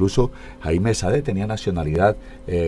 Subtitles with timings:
[0.00, 2.16] incluso Jaime Sade tenía nacionalidad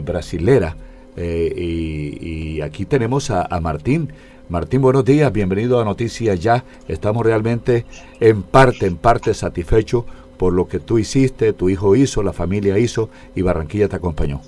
[0.04, 0.76] brasilera.
[1.16, 4.12] Y, aquí tenemos a, a Martín.
[4.50, 6.62] Martín, buenos días, bienvenido a Noticias Ya.
[6.88, 7.86] Estamos realmente
[8.20, 10.04] en parte, en parte satisfechos
[10.36, 14.42] por lo que tú hiciste, tu hijo hizo, la familia hizo y Barranquilla te acompañó.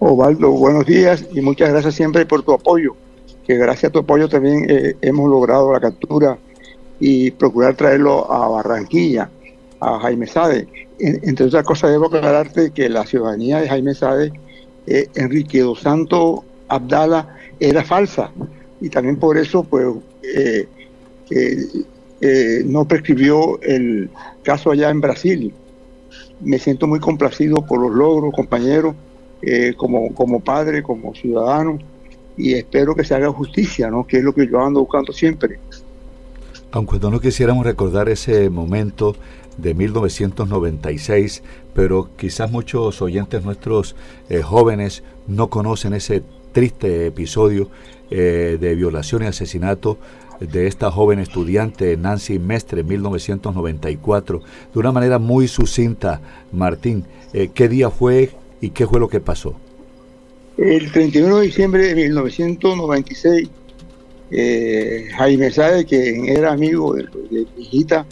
[0.00, 2.94] Ovaldo, buenos días y muchas gracias siempre por tu apoyo,
[3.46, 6.36] que gracias a tu apoyo también eh, hemos logrado la captura
[6.98, 9.30] y procurar traerlo a Barranquilla,
[9.80, 10.68] a Jaime Sade.
[11.00, 14.32] Entre otras cosas, debo aclararte que la ciudadanía de Jaime Sade,
[14.86, 18.30] eh, Enrique dos Santo Abdala, era falsa
[18.80, 19.86] y también por eso, pues,
[20.22, 20.66] eh,
[22.20, 24.10] eh, no prescribió el
[24.42, 25.54] caso allá en Brasil.
[26.40, 28.94] Me siento muy complacido por los logros, compañeros,
[29.42, 31.78] eh, como, como padre, como ciudadano,
[32.36, 34.06] y espero que se haga justicia, ¿no?
[34.06, 35.58] que es lo que yo ando buscando siempre.
[36.72, 39.16] Aunque no nos quisiéramos recordar ese momento
[39.56, 41.42] de 1996,
[41.74, 43.96] pero quizás muchos oyentes nuestros
[44.28, 47.68] eh, jóvenes no conocen ese triste episodio
[48.10, 49.96] de violación y asesinato
[50.40, 56.20] de esta joven estudiante Nancy Mestre en 1994 de una manera muy sucinta.
[56.50, 59.54] Martín, eh, ¿qué día fue y qué fue lo que pasó?
[60.56, 63.48] El 31 de diciembre de 1996,
[64.30, 68.06] eh, Jaime Sade, que era amigo de, mi hijita,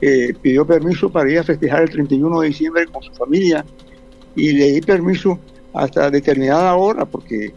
[0.00, 3.64] eh, pidió permiso para ir a festejar el 31 de diciembre con su familia
[4.34, 5.38] y le di permiso
[5.74, 7.52] hasta determinada hora porque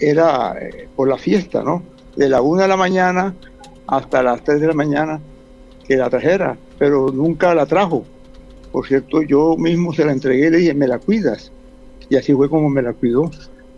[0.00, 0.54] era
[0.96, 1.82] por la fiesta, ¿no?
[2.16, 3.34] de la 1 de la mañana
[3.86, 5.20] hasta las 3 de la mañana
[5.86, 8.04] que la trajera, pero nunca la trajo.
[8.72, 11.52] Por cierto, yo mismo se la entregué y le dije, me la cuidas.
[12.08, 13.30] Y así fue como me la cuidó.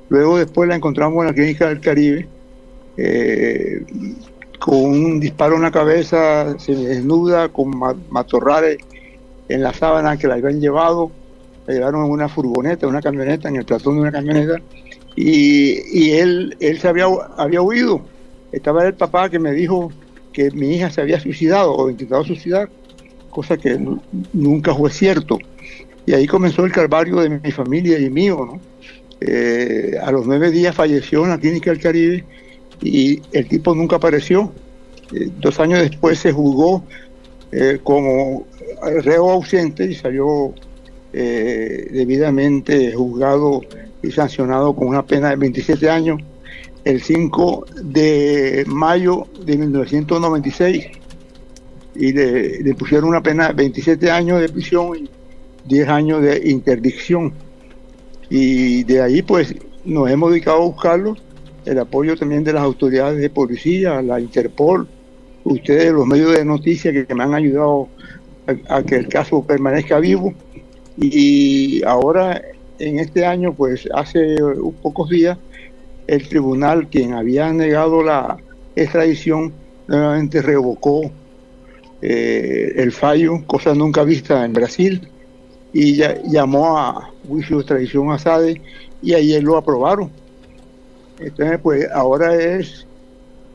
[0.08, 2.26] Luego después la encontramos en la clínica del Caribe,
[2.98, 3.82] eh,
[4.58, 7.70] con un disparo en la cabeza, desnuda, con
[8.10, 8.78] matorrales
[9.48, 11.10] en la sábana que la habían llevado.
[11.66, 14.60] La llevaron en una furgoneta, una camioneta, en el platón de una camioneta.
[15.16, 18.02] Y, él, él se había, había huido
[18.52, 19.92] estaba el papá que me dijo
[20.32, 22.70] que mi hija se había suicidado o intentado suicidar,
[23.30, 23.78] cosa que
[24.32, 25.38] nunca fue cierto.
[26.06, 28.60] Y ahí comenzó el calvario de mi familia y mío, ¿no?
[29.20, 32.24] Eh, a los nueve días falleció en la clínica del Caribe
[32.80, 34.52] y el tipo nunca apareció.
[35.12, 36.84] Eh, dos años después se juzgó
[37.50, 38.46] eh, como
[39.02, 40.54] reo ausente y salió
[41.10, 43.62] debidamente juzgado
[44.02, 46.20] y sancionado con una pena de 27 años
[46.84, 50.86] el 5 de mayo de 1996
[51.94, 55.10] y le, pusieron una pena de 27 años de prisión y
[55.66, 57.32] 10 años de interdicción.
[58.30, 61.16] Y de ahí pues nos hemos dedicado a buscarlo,
[61.64, 64.88] el apoyo también de las autoridades de policía, la Interpol,
[65.44, 67.88] ustedes, los medios de noticias que, me han ayudado
[68.68, 70.34] a, que el caso permanezca vivo.
[70.96, 72.42] Y ahora,
[72.78, 74.36] en este año, pues hace
[74.82, 75.38] pocos días,
[76.06, 78.36] el tribunal, quien había negado la
[78.74, 79.52] extradición,
[79.86, 81.10] nuevamente revocó
[82.00, 85.08] eh, el fallo, cosa nunca vista en Brasil,
[85.72, 88.60] y ya, llamó a juicio de extradición a SADE
[89.02, 90.10] y ayer lo aprobaron.
[91.20, 92.86] Entonces, pues ahora es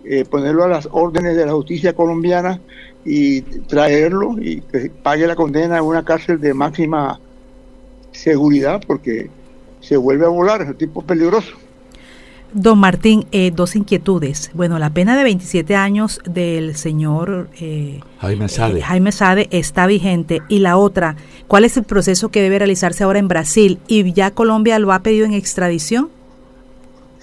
[0.06, 2.59] eh, ponerlo a las órdenes de la justicia colombiana
[3.06, 7.19] y traerlo y que pague la condena en una cárcel de máxima
[8.12, 9.29] seguridad porque
[9.81, 11.53] se vuelve a volar, es un tipo peligroso.
[12.53, 14.51] Don Martín, eh, dos inquietudes.
[14.53, 18.80] Bueno, la pena de 27 años del señor eh, Jaime, Sade.
[18.80, 20.44] Eh, Jaime Sade está vigente.
[20.50, 21.16] Y la otra,
[21.47, 23.80] ¿cuál es el proceso que debe realizarse ahora en Brasil?
[23.88, 26.09] ¿Y ya Colombia lo ha pedido en extradición?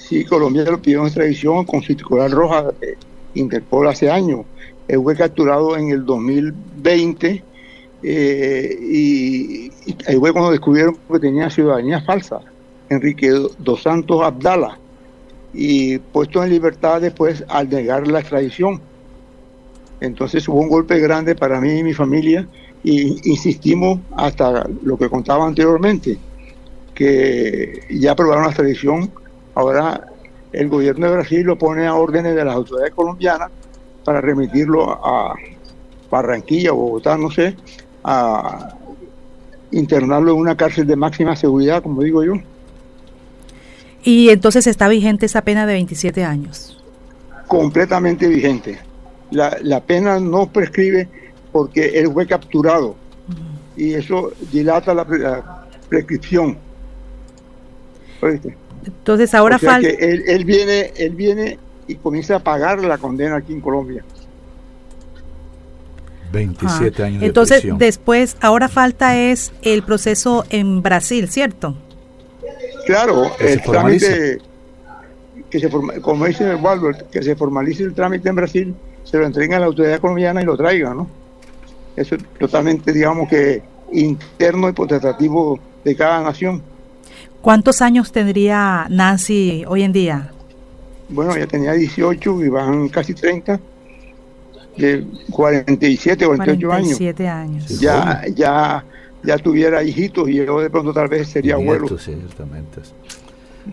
[0.09, 2.97] Sí, Colombia lo pidió en extradición con circular roja de
[3.35, 4.45] Interpol hace años.
[4.89, 7.45] Él fue capturado en el 2020
[8.03, 9.71] y,
[10.07, 12.41] ahí fue cuando descubrieron que tenía ciudadanía falsa.
[12.89, 14.79] Enrique dos Santos Abdala
[15.53, 18.81] y puesto en libertad después al negar la extradición.
[20.01, 22.49] Entonces hubo un golpe grande para mí y mi familia
[22.83, 26.19] y insistimos hasta lo que contaba anteriormente,
[26.95, 29.11] que ya aprobaron la extradición,
[29.55, 30.07] ahora
[30.53, 33.51] el gobierno de Brasil lo pone a órdenes de las autoridades colombianas
[34.05, 35.35] para remitirlo a
[36.11, 37.57] Barranquilla Bogotá, no sé,
[38.03, 38.75] a
[39.71, 42.35] internarlo en una cárcel de máxima seguridad, como digo yo.
[44.03, 46.83] Y entonces está vigente esa pena de 27 años.
[47.47, 48.79] Completamente vigente.
[49.31, 51.09] La, pena no prescribe
[51.53, 52.97] porque él fue capturado
[53.77, 56.59] y eso dilata la, prescripción.
[58.85, 59.89] Entonces ahora falta...
[59.89, 64.05] Él, él, viene, él viene y comienza a pagar la condena aquí en Colombia.
[66.33, 67.23] 27 años.
[67.23, 71.75] Entonces, después, ahora falta es el proceso en Brasil, ¿cierto?
[72.87, 74.39] Claro, el trámite
[75.51, 79.57] que se como dice Walbert, que se formalice el trámite en Brasil, se lo entrega
[79.57, 81.09] a la autoridad colombiana y lo traiga, ¿no?
[81.97, 83.63] Eso es totalmente, digamos que
[83.93, 86.63] interno y potestativo de cada nación.
[87.43, 90.31] ¿Cuántos años tendría Nancy hoy en día?
[91.09, 93.59] Bueno, ya tenía 18 y van casi 30
[94.77, 97.65] de 47 o 48 47 años.
[97.65, 97.81] años.
[97.81, 98.85] ya, ya,
[99.23, 101.89] ya tuviera hijitos y yo de pronto tal vez sería abuelo.
[101.99, 102.81] ciertamente.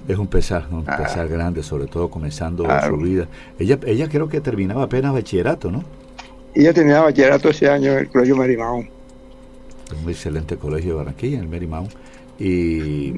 [0.08, 0.98] Es un pesar, un ah.
[0.98, 3.28] pesar grande, sobre todo comenzando su vida.
[3.60, 5.84] Ella, ella creo que terminaba apenas bachillerato, ¿no?
[6.54, 8.78] Ella tenía bachillerato ese año en el Colegio Marimao.
[8.78, 11.88] Un excelente colegio de Barranquilla, en el Marimao.
[12.40, 13.14] Y,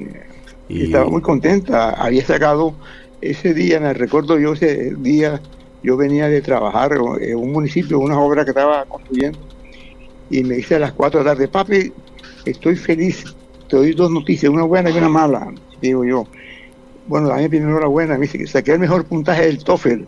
[0.70, 1.90] y, estaba muy contenta.
[1.90, 2.74] Había sacado
[3.20, 5.40] ese día, me recuerdo yo ese día,
[5.82, 9.38] yo venía de trabajar en un municipio, una obra que estaba construyendo,
[10.30, 11.92] y me dice a las 4 de la tarde, papi,
[12.44, 13.24] estoy feliz,
[13.68, 16.26] te doy dos noticias, una buena y una mala, digo yo.
[17.06, 20.02] Bueno, dame primero la buena, me dice que saqué el mejor puntaje del TOEFL,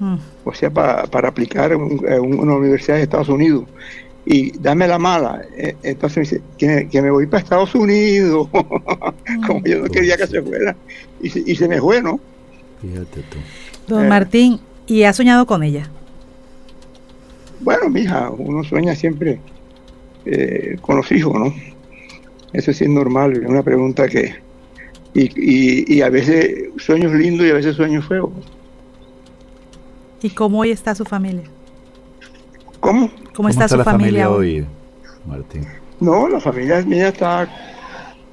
[0.00, 0.16] mm.
[0.44, 3.64] o sea, para, para aplicar en, una universidad de Estados Unidos
[4.26, 5.42] y dame la mala.
[5.56, 8.48] Eh, entonces me dice, que, que, me voy para Estados Unidos,
[9.46, 10.76] como yo no quería que se fuera.
[11.22, 12.18] Y se, y se me fue, ¿no?
[12.82, 13.38] Fíjate tú.
[13.86, 15.88] Don eh, Martín, ¿y ha soñado con ella?
[17.60, 19.40] Bueno, mija, uno sueña siempre
[20.24, 21.54] eh, con los hijos, ¿no?
[22.52, 24.34] Eso sí es normal, es una pregunta que...
[25.14, 28.28] Y, y, a veces sueños lindos y a veces sueños feos.
[30.20, 31.44] ¿Y cómo hoy está su familia?
[32.80, 33.10] ¿Cómo?
[33.36, 34.64] ¿Cómo, está, su familia, hoy,
[35.26, 35.66] Martín?
[36.00, 37.46] No, la familia mía está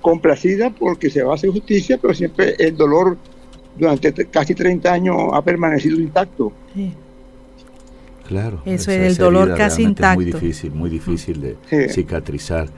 [0.02, 3.18] complacida porque se va a hacer justicia, pero siempre el dolor
[3.78, 6.54] durante casi 30 años ha permanecido intacto.
[6.74, 6.94] Sí.
[8.28, 8.62] Claro.
[8.66, 10.16] Eso es el dolor casi intacto.
[10.16, 12.70] Muy difícil, muy difícil de cicatrizar,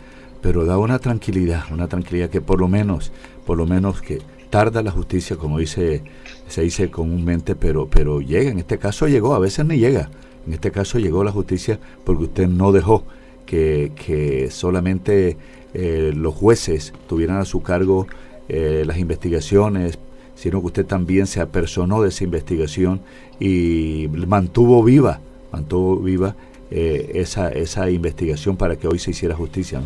[0.42, 3.12] pero da una tranquilidad, una tranquilidad que por lo menos,
[3.45, 4.19] por lo menos que
[4.50, 6.04] tarda la justicia, como dice,
[6.48, 8.50] se dice comúnmente, pero, pero llega.
[8.50, 10.10] En este caso llegó, a veces ni llega.
[10.47, 13.03] En este caso llegó la justicia porque usted no dejó
[13.45, 15.38] que, solamente
[15.74, 18.07] eh, los jueces tuvieran a su cargo
[18.47, 19.97] eh, las investigaciones,
[20.36, 23.01] sino que usted también se apersonó de esa investigación
[23.39, 25.19] y mantuvo viva,
[25.51, 26.36] mantuvo viva
[26.71, 29.81] eh, esa, esa investigación para que hoy se hiciera justicia.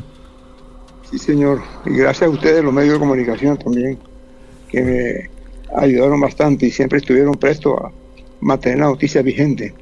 [1.09, 1.61] Sí, señor.
[1.85, 3.97] Y gracias a ustedes, los medios de comunicación también,
[4.69, 5.29] que me
[5.75, 7.91] ayudaron bastante y siempre estuvieron prestos a
[8.41, 9.73] mantener la noticia vigente.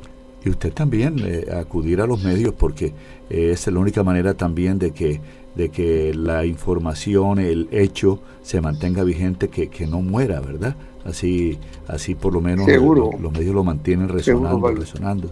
[0.45, 2.93] Y usted también eh, acudir a los medios porque
[3.29, 5.19] eh, es la única manera también de que
[5.57, 10.75] de que la información, el hecho se mantenga vigente, que, que no muera, ¿verdad?
[11.03, 11.57] Así,
[11.87, 15.31] así por lo menos los, medios lo mantienen resonando, resonando.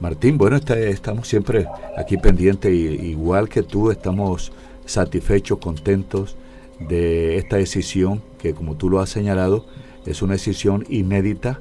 [0.00, 1.66] Martín, bueno, estamos siempre
[1.96, 4.52] aquí pendientes, y, igual que tú, estamos
[4.84, 6.36] satisfechos, contentos
[6.78, 9.64] de esta decisión, que como tú lo has señalado,
[10.04, 11.60] es una decisión inédita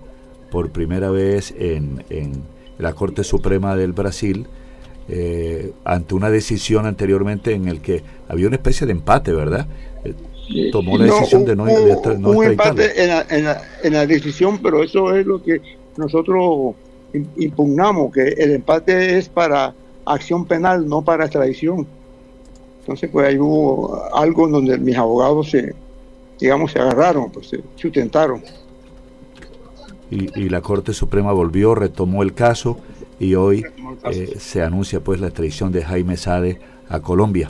[0.52, 2.44] por primera vez en, en
[2.80, 4.48] la Corte Suprema del Brasil,
[5.10, 9.68] eh, ante una decisión anteriormente en el que había una especie de empate, ¿verdad?
[10.04, 14.06] Eh, tomó la decisión de no, no un empate en la, en, la, en la,
[14.06, 15.62] decisión, pero eso es lo que
[15.98, 16.76] nosotros
[17.38, 19.74] impugnamos, que el empate es para
[20.06, 21.88] acción penal, no para extradición.
[22.82, 25.74] Entonces, pues ahí hubo algo en donde mis abogados se,
[26.40, 28.42] digamos, se agarraron, pues se sustentaron.
[30.10, 32.78] Y, y la Corte Suprema volvió, retomó el caso
[33.20, 33.64] y hoy
[34.12, 36.60] eh, se anuncia pues la extradición de Jaime Sade
[36.90, 37.50] a Colombia.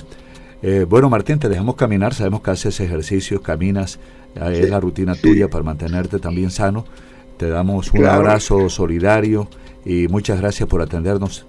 [0.61, 3.99] Eh, bueno, Martín, te dejamos caminar, sabemos que haces ejercicios, caminas,
[4.35, 6.85] es la rutina tuya para mantenerte también sano.
[7.37, 9.47] Te damos un abrazo solidario
[9.85, 11.45] y muchas gracias por atendernos